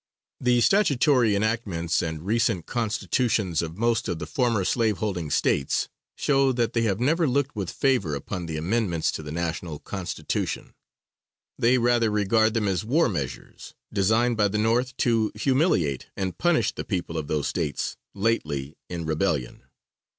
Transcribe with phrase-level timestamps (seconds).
[0.39, 6.51] The statutory enactments and recent Constitutions of most of the former slave holding States, show
[6.53, 10.73] that they have never looked with favor upon the amendments to the national Constitution.
[11.59, 16.71] They rather regard them as war measures designed by the North to humiliate and punish
[16.73, 19.65] the people of those States lately in rebellion.